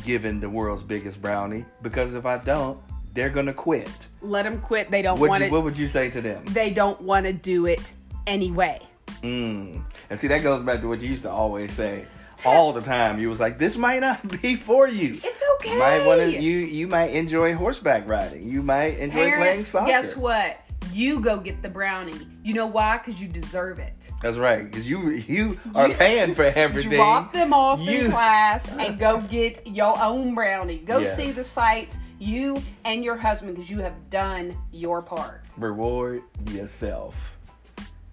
giving 0.05 0.39
the 0.39 0.47
world's 0.47 0.83
biggest 0.83 1.23
brownie 1.23 1.65
because 1.81 2.13
if 2.13 2.27
I 2.27 2.37
don't, 2.37 2.79
they're 3.15 3.31
gonna 3.31 3.53
quit." 3.53 3.89
Let 4.21 4.43
them 4.43 4.61
quit. 4.61 4.91
They 4.91 5.01
don't 5.01 5.19
want 5.19 5.43
it. 5.43 5.51
what 5.51 5.63
would 5.63 5.75
you 5.75 5.87
say 5.87 6.11
to 6.11 6.21
them? 6.21 6.45
They 6.45 6.69
don't 6.69 7.01
want 7.01 7.25
to 7.25 7.33
do 7.33 7.65
it 7.65 7.93
anyway. 8.27 8.79
Mm. 9.23 9.81
And 10.11 10.19
see, 10.19 10.27
that 10.27 10.43
goes 10.43 10.61
back 10.61 10.81
to 10.81 10.87
what 10.87 11.01
you 11.01 11.09
used 11.09 11.23
to 11.23 11.31
always 11.31 11.73
say 11.73 12.05
all 12.45 12.73
the 12.73 12.81
time. 12.81 13.19
You 13.19 13.29
was 13.29 13.39
like, 13.39 13.57
"This 13.57 13.77
might 13.77 13.99
not 13.99 14.25
be 14.41 14.55
for 14.55 14.87
you. 14.87 15.19
It's 15.23 15.43
okay. 15.55 15.73
You 15.73 15.79
might 15.79 16.05
want 16.05 16.21
to. 16.21 16.29
You 16.41 16.57
you 16.59 16.87
might 16.87 17.11
enjoy 17.11 17.53
horseback 17.55 18.07
riding. 18.07 18.47
You 18.47 18.61
might 18.61 18.97
enjoy 18.99 19.31
playing 19.35 19.61
soccer. 19.63 19.87
guess 19.87 20.15
what? 20.15 20.59
You 20.93 21.19
go 21.19 21.37
get 21.37 21.61
the 21.61 21.69
brownie. 21.69 22.27
You 22.43 22.53
know 22.53 22.65
why? 22.65 22.97
Because 22.97 23.21
you 23.21 23.27
deserve 23.27 23.77
it. 23.79 24.09
That's 24.23 24.37
right, 24.37 24.63
because 24.63 24.89
you 24.89 25.09
you 25.11 25.59
are 25.75 25.89
You- 25.89 25.95
paying 25.95 26.33
for 26.33 26.43
everything. 26.55 26.91
Drop 26.93 27.33
them 27.33 27.53
off 27.53 27.79
You- 27.81 28.05
in 28.05 28.11
class 28.11 28.69
and 28.71 28.97
go 28.97 29.21
get 29.21 29.67
your 29.67 30.01
own 30.01 30.33
brownie. 30.33 30.77
Go 30.79 30.99
Yes. 30.99 31.15
see 31.15 31.31
the 31.31 31.43
sights, 31.43 31.97
you 32.19 32.61
and 32.85 33.03
your 33.03 33.15
husband, 33.17 33.55
because 33.55 33.69
you 33.69 33.79
have 33.79 34.09
done 34.09 34.55
your 34.71 35.01
part. 35.01 35.43
Reward 35.57 36.23
yourself. 36.51 37.15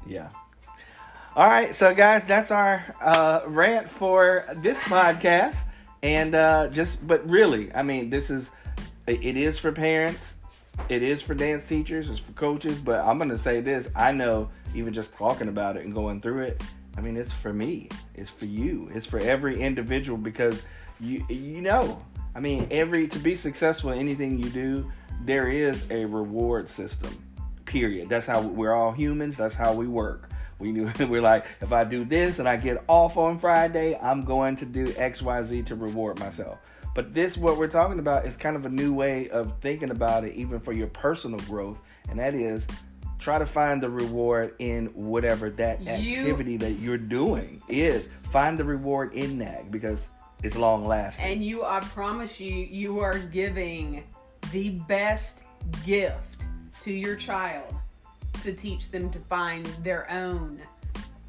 Yeah. 0.07 0.29
All 1.37 1.49
right, 1.49 1.75
so 1.75 1.93
guys, 1.93 2.25
that's 2.29 2.53
our 2.53 2.85
uh, 3.03 3.41
rant 3.49 3.91
for 3.91 4.45
this 4.59 4.79
podcast, 4.79 5.57
and 6.01 6.33
uh, 6.33 6.69
just 6.69 7.05
but 7.05 7.29
really, 7.29 7.75
I 7.75 7.83
mean, 7.83 8.09
this 8.09 8.31
is 8.31 8.53
it 9.09 9.37
is 9.37 9.59
for 9.59 9.73
parents, 9.73 10.37
it 10.89 11.03
is 11.03 11.23
for 11.23 11.35
dance 11.35 11.65
teachers, 11.65 12.09
it's 12.09 12.21
for 12.21 12.31
coaches, 12.35 12.79
but 12.79 13.05
I'm 13.05 13.19
gonna 13.19 13.37
say 13.37 13.61
this: 13.61 13.91
I 13.97 14.13
know 14.13 14.49
even 14.77 14.93
just 14.93 15.13
talking 15.17 15.49
about 15.49 15.77
it 15.77 15.85
and 15.85 15.93
going 15.93 16.21
through 16.21 16.43
it, 16.43 16.63
I 16.97 17.01
mean, 17.01 17.17
it's 17.17 17.33
for 17.33 17.53
me, 17.53 17.89
it's 18.15 18.31
for 18.31 18.47
you, 18.47 18.89
it's 18.95 19.07
for 19.07 19.19
every 19.19 19.61
individual 19.61 20.17
because 20.17 20.63
you 21.01 21.27
you 21.29 21.61
know, 21.61 22.01
I 22.37 22.39
mean, 22.39 22.69
every 22.71 23.09
to 23.09 23.19
be 23.19 23.35
successful 23.35 23.91
in 23.91 23.99
anything 23.99 24.39
you 24.39 24.51
do, 24.51 24.89
there 25.25 25.49
is 25.49 25.85
a 25.91 26.05
reward 26.05 26.71
system 26.71 27.13
period. 27.65 28.09
That's 28.09 28.27
how 28.27 28.41
we're 28.41 28.73
all 28.73 28.93
humans. 28.93 29.37
That's 29.37 29.57
how 29.57 29.75
we 29.75 29.89
work. 29.89 30.31
We 30.65 30.73
do, 30.73 30.91
we're 31.09 31.21
like, 31.21 31.45
if 31.61 31.73
I 31.73 31.85
do 31.85 32.07
this 32.07 32.39
and 32.39 32.49
I 32.49 32.57
get 32.57 32.83
off 32.89 33.19
on 33.19 33.39
Friday, 33.39 33.99
I'm 34.01 34.23
going 34.23 34.57
to 34.57 34.65
do 34.65 34.95
X, 34.97 35.21
Y, 35.21 35.43
Z 35.43 35.63
to 35.65 35.75
reward 35.75 36.19
myself. 36.19 36.59
But 36.95 37.13
this, 37.13 37.37
what 37.37 37.59
we're 37.59 37.69
talking 37.69 37.99
about, 37.99 38.25
is 38.25 38.39
kind 38.39 38.57
of 38.57 38.65
a 38.65 38.71
new 38.71 38.95
way 38.95 39.29
of 39.29 39.61
thinking 39.61 39.91
about 39.91 40.25
it, 40.25 40.35
even 40.37 40.61
for 40.61 40.73
your 40.73 40.87
personal 40.87 41.39
growth, 41.41 41.81
and 42.09 42.19
that 42.19 42.35
is 42.35 42.67
try 43.19 43.39
to 43.39 43.45
find 43.45 43.83
the 43.83 43.91
reward 43.91 44.55
in 44.59 44.87
whatever 44.95 45.51
that 45.51 45.83
You- 45.83 46.21
activity 46.21 46.57
that 46.57 46.73
you're 46.73 46.97
doing 46.97 47.61
is. 47.69 48.09
Find 48.33 48.57
the 48.57 48.65
reward 48.65 49.13
in 49.13 49.39
that 49.41 49.71
because 49.71 50.09
it's 50.43 50.57
long 50.57 50.87
lasting. 50.87 51.27
And 51.27 51.45
you, 51.45 51.63
I 51.63 51.81
promise 51.81 52.41
you, 52.41 52.55
you 52.55 53.01
are 53.01 53.19
giving 53.19 54.05
the 54.51 54.71
best 54.71 55.41
gift 55.85 56.43
to 56.83 56.93
your 56.93 57.17
child 57.17 57.75
to 58.43 58.53
teach 58.53 58.91
them 58.91 59.11
to 59.11 59.19
find 59.21 59.67
their 59.83 60.11
own 60.11 60.61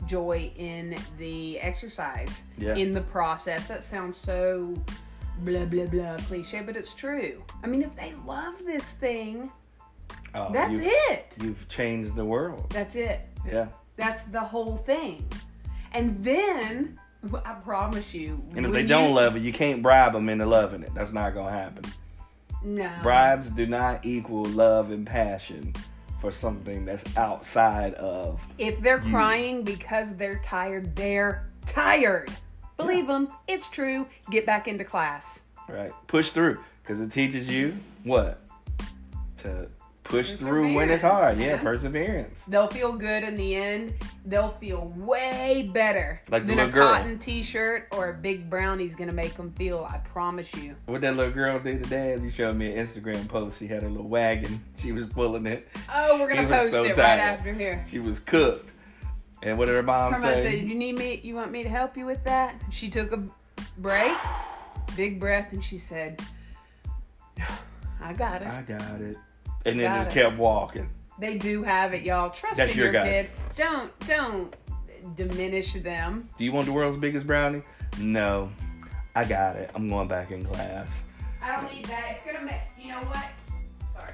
joy 0.08 0.52
in 0.58 0.96
the 1.18 1.60
exercise, 1.60 2.44
Yeah. 2.58 2.76
in 2.76 2.92
the 2.94 3.02
process. 3.02 3.68
That 3.68 3.84
sounds 3.84 4.18
so 4.18 4.74
blah 5.40 5.66
blah 5.66 5.86
blah 5.86 6.18
cliche, 6.18 6.62
but 6.62 6.76
it's 6.78 6.94
true. 6.94 7.44
I 7.64 7.68
mean, 7.68 7.82
if 7.82 7.96
they 7.96 8.14
love 8.26 8.56
this 8.66 8.92
thing, 8.92 9.52
Oh, 10.34 10.52
that's 10.52 10.74
you've, 10.74 10.84
it. 10.86 11.36
You've 11.42 11.68
changed 11.70 12.16
the 12.16 12.26
world. 12.26 12.70
That's 12.72 12.96
it. 12.96 13.22
Yeah. 13.48 13.68
That's 13.96 14.24
the 14.26 14.42
whole 14.42 14.76
thing. 14.78 15.26
And 15.94 16.22
then 16.24 17.00
I 17.46 17.54
promise 17.54 18.14
you, 18.14 18.42
And 18.56 18.66
if 18.66 18.72
they 18.74 18.82
you- 18.82 18.88
don't 18.88 19.16
love 19.16 19.36
it, 19.38 19.42
you 19.42 19.54
can't 19.54 19.82
bribe 19.82 20.12
them 20.14 20.28
into 20.30 20.46
loving 20.46 20.84
it. 20.84 20.94
That's 20.94 21.14
not 21.14 21.34
gonna 21.34 21.52
happen. 21.52 21.84
no 22.64 22.90
Bribes 23.02 23.50
do 23.52 23.66
not 23.66 24.06
equal 24.06 24.44
love 24.46 24.92
and 24.92 25.06
passion 25.08 25.74
for 26.26 26.32
something 26.32 26.86
that's 26.86 27.16
outside 27.18 27.94
of. 27.96 28.42
If 28.58 28.82
they're 28.82 29.00
crying 29.00 29.62
because 29.62 30.16
they're 30.16 30.40
tired, 30.40 30.96
they're 30.96 31.48
tired. 31.68 32.32
Believe 32.78 33.06
them, 33.06 33.30
it's 33.48 33.70
true. 33.70 34.08
Get 34.32 34.44
back 34.44 34.68
into 34.68 34.84
class. 34.84 35.44
Right. 35.70 35.94
Push 36.08 36.32
through 36.32 36.60
because 36.82 37.00
it 37.00 37.12
teaches 37.12 37.48
you 37.48 37.78
what 38.04 38.42
to 39.44 39.68
push 40.06 40.34
through 40.34 40.74
when 40.74 40.90
it's 40.90 41.02
hard. 41.04 41.40
Yeah, 41.40 41.58
perseverance. 41.58 42.42
They'll 42.48 42.68
feel 42.68 42.94
good 42.94 43.24
in 43.24 43.36
the 43.36 43.56
end. 43.56 43.94
They'll 44.26 44.52
feel 44.52 44.94
way 44.96 45.70
better 45.74 46.22
Like 46.30 46.48
than 46.48 46.60
a 46.60 46.68
girl. 46.68 46.88
cotton 46.88 47.20
t-shirt 47.20 47.88
or 47.92 48.10
a 48.10 48.14
big 48.14 48.50
brownie's 48.50 48.96
gonna 48.96 49.12
make 49.12 49.36
them 49.36 49.52
feel. 49.54 49.88
I 49.92 49.98
promise 49.98 50.54
you. 50.56 50.76
What 50.86 51.02
that 51.02 51.16
little 51.16 51.34
girl 51.34 51.60
did 51.60 51.84
today? 51.84 52.18
You 52.22 52.32
showed 52.32 52.56
me 52.56 52.76
an 52.76 52.88
Instagram 52.88 53.28
post. 53.28 53.60
She 53.60 53.68
had 53.68 53.84
a 53.84 53.90
little 53.90 54.08
wagon. 54.08 54.64
She 54.78 54.92
was 54.92 55.06
pulling 55.08 55.48
it. 55.48 55.68
Oh, 55.94 56.20
we're 56.20 56.28
gonna 56.28 56.48
was 56.48 56.52
post 56.60 56.72
so 56.74 56.84
it 56.84 56.96
right 56.98 57.20
after 57.20 57.52
here. 57.54 57.84
She 57.90 57.98
was 58.00 58.20
cooked. 58.20 58.70
And 59.42 59.58
what 59.58 59.66
did 59.66 59.76
her 59.76 59.84
mom 59.84 60.14
Her 60.14 60.20
mom 60.20 60.36
said, 60.38 60.54
"You 60.62 60.76
need 60.76 60.98
me? 60.98 61.20
You 61.24 61.34
want 61.36 61.52
me 61.52 61.64
to 61.64 61.70
help 61.70 61.98
you 61.98 62.06
with 62.06 62.24
that?" 62.26 62.56
She 62.70 62.90
took 62.90 63.12
a 63.12 63.24
break, 63.80 64.14
big 64.96 65.20
breath, 65.20 65.52
and 65.54 65.64
she 65.64 65.78
said, 65.80 66.22
"I 68.02 68.14
got 68.14 68.42
it." 68.42 68.48
I 68.48 68.62
got 68.62 69.02
it. 69.02 69.18
And 69.66 69.80
then 69.80 69.88
Got 69.92 70.06
just 70.06 70.16
it. 70.18 70.22
kept 70.22 70.38
walking. 70.38 70.90
They 71.20 71.38
do 71.38 71.64
have 71.64 71.94
it, 71.94 72.04
y'all. 72.04 72.30
Trust 72.30 72.58
That's 72.58 72.72
in 72.72 72.78
your 72.78 72.92
your, 72.92 72.94
guys. 72.94 73.28
kid. 73.30 73.30
Don't 73.56 74.00
don't 74.08 74.56
diminish 75.16 75.74
them. 75.74 76.30
Do 76.38 76.44
you 76.44 76.52
want 76.52 76.66
the 76.66 76.74
world's 76.74 76.98
biggest 76.98 77.26
brownie? 77.26 77.62
No. 78.00 78.52
I 79.16 79.24
got 79.24 79.56
it. 79.56 79.72
I'm 79.74 79.88
going 79.88 80.08
back 80.08 80.32
in 80.32 80.44
class. 80.46 81.04
I 81.42 81.56
don't 81.56 81.74
need 81.74 81.86
that. 81.86 82.16
It's 82.18 82.26
gonna 82.26 82.46
make 82.46 82.56
you 82.80 82.90
know 82.90 83.00
what? 83.00 83.26
Sorry. 83.94 84.12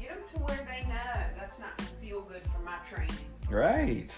Get 0.00 0.10
them 0.14 0.24
to 0.34 0.38
where 0.40 0.58
they 0.70 0.86
know 0.88 1.20
that's 1.38 1.58
not 1.58 1.76
gonna 1.78 1.90
feel 2.00 2.20
good 2.22 2.42
for 2.44 2.60
my 2.62 2.76
training. 2.88 3.14
Right. 3.50 4.10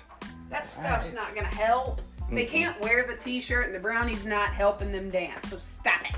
That 0.51 0.67
stuff's 0.67 1.07
Right. 1.07 1.15
not 1.15 1.35
gonna 1.37 1.55
help. 1.55 2.01
They 2.33 2.47
Mm-mm. 2.47 2.49
can't 2.51 2.81
wear 2.81 3.07
the 3.07 3.17
t-shirt 3.17 3.67
and 3.67 3.75
the 3.75 3.79
brownie's 3.81 4.25
not 4.27 4.53
helping 4.55 4.91
them 4.93 5.11
dance. 5.11 5.49
So 5.49 5.57
stop 5.57 6.03
it. 6.09 6.17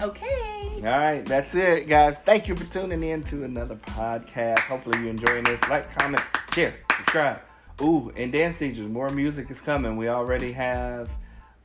Okay. 0.00 0.68
All 0.76 0.82
right, 0.98 1.24
that's 1.24 1.54
it, 1.54 1.88
guys. 1.88 2.18
Thank 2.18 2.48
you 2.48 2.56
for 2.56 2.64
tuning 2.72 3.02
in 3.04 3.22
to 3.24 3.44
another 3.44 3.76
podcast. 3.76 4.58
Hopefully, 4.60 4.98
you're 5.00 5.10
enjoying 5.10 5.44
this. 5.44 5.60
Like, 5.68 5.96
comment, 5.98 6.22
share, 6.54 6.74
subscribe. 6.96 7.40
Ooh, 7.80 8.12
and 8.16 8.32
dance 8.32 8.58
teachers, 8.58 8.88
more 8.88 9.08
music 9.10 9.50
is 9.50 9.60
coming. 9.60 9.96
We 9.96 10.08
already 10.08 10.52
have, 10.52 11.08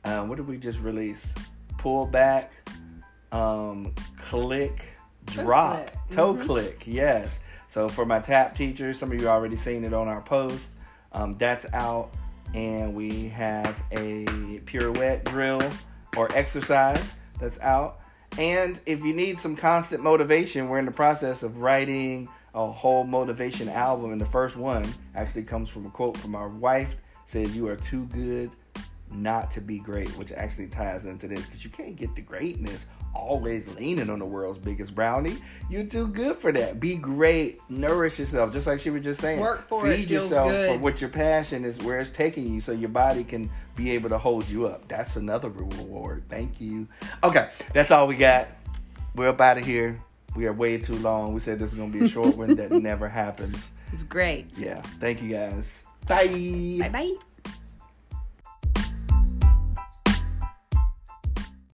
uh, 0.04 0.22
what 0.24 0.36
did 0.36 0.46
we 0.46 0.56
just 0.56 0.78
release? 0.80 1.32
Pull 1.78 2.06
back, 2.06 2.52
um, 3.32 3.92
click, 4.28 4.82
Toe 5.26 5.42
drop, 5.44 5.76
click. 5.76 5.92
toe 6.10 6.34
Mhm. 6.34 6.46
click. 6.46 6.82
Yes. 6.86 7.40
So 7.68 7.88
for 7.88 8.06
my 8.06 8.18
tap 8.20 8.56
teachers, 8.56 8.98
some 8.98 9.10
of 9.12 9.20
you 9.20 9.28
already 9.28 9.56
seen 9.56 9.84
it 9.84 9.92
on 9.92 10.06
our 10.08 10.22
post. 10.22 10.70
Um, 11.12 11.36
that's 11.38 11.66
out, 11.72 12.10
and 12.54 12.94
we 12.94 13.28
have 13.30 13.78
a 13.92 14.24
pirouette 14.64 15.24
drill 15.24 15.60
or 16.16 16.28
exercise 16.34 17.14
that's 17.40 17.60
out. 17.60 18.00
And 18.38 18.80
if 18.86 19.04
you 19.04 19.12
need 19.12 19.40
some 19.40 19.56
constant 19.56 20.02
motivation, 20.02 20.68
we're 20.68 20.78
in 20.78 20.86
the 20.86 20.92
process 20.92 21.42
of 21.42 21.58
writing 21.58 22.28
a 22.54 22.70
whole 22.70 23.04
motivation 23.04 23.68
album. 23.68 24.12
And 24.12 24.20
the 24.20 24.26
first 24.26 24.56
one 24.56 24.86
actually 25.14 25.42
comes 25.42 25.68
from 25.68 25.86
a 25.86 25.90
quote 25.90 26.16
from 26.16 26.36
our 26.36 26.48
wife 26.48 26.96
says, 27.26 27.54
You 27.54 27.68
are 27.68 27.76
too 27.76 28.06
good 28.06 28.50
not 29.10 29.50
to 29.52 29.60
be 29.60 29.78
great, 29.78 30.08
which 30.18 30.32
actually 30.32 30.68
ties 30.68 31.04
into 31.04 31.28
this 31.28 31.44
because 31.44 31.64
you 31.64 31.70
can't 31.70 31.96
get 31.96 32.14
the 32.14 32.22
greatness 32.22 32.86
always 33.14 33.66
leaning 33.74 34.10
on 34.10 34.18
the 34.18 34.24
world's 34.24 34.58
biggest 34.58 34.94
brownie. 34.94 35.36
You're 35.70 35.84
too 35.84 36.08
good 36.08 36.36
for 36.38 36.52
that. 36.52 36.78
Be 36.78 36.96
great, 36.96 37.60
nourish 37.68 38.18
yourself, 38.18 38.52
just 38.52 38.66
like 38.66 38.80
she 38.80 38.90
was 38.90 39.02
just 39.02 39.20
saying. 39.20 39.40
Work 39.40 39.66
for 39.68 39.82
Feed 39.84 40.04
it, 40.04 40.10
yourself 40.10 40.50
good. 40.50 40.74
for 40.74 40.78
what 40.78 41.00
your 41.00 41.10
passion 41.10 41.64
is, 41.64 41.78
where 41.78 42.00
it's 42.00 42.10
taking 42.10 42.52
you, 42.52 42.60
so 42.60 42.72
your 42.72 42.90
body 42.90 43.24
can 43.24 43.50
be 43.76 43.90
able 43.92 44.08
to 44.10 44.18
hold 44.18 44.48
you 44.48 44.66
up. 44.66 44.86
That's 44.88 45.16
another 45.16 45.48
reward. 45.48 46.24
Thank 46.28 46.60
you. 46.60 46.86
Okay, 47.22 47.50
that's 47.72 47.90
all 47.90 48.06
we 48.06 48.16
got. 48.16 48.48
We're 49.14 49.28
up 49.28 49.40
out 49.40 49.58
of 49.58 49.64
here. 49.64 50.00
We 50.36 50.46
are 50.46 50.52
way 50.52 50.78
too 50.78 50.96
long. 50.96 51.34
We 51.34 51.40
said 51.40 51.58
this 51.58 51.72
is 51.72 51.78
gonna 51.78 51.90
be 51.90 52.04
a 52.04 52.08
short 52.08 52.36
one 52.36 52.54
that 52.56 52.70
never 52.82 53.08
happens. 53.08 53.70
It's 53.92 54.02
great. 54.02 54.46
Yeah. 54.56 54.82
Thank 55.00 55.22
you 55.22 55.30
guys. 55.30 55.82
Bye. 56.06 56.26
Bye 56.80 56.88
bye. 56.90 57.27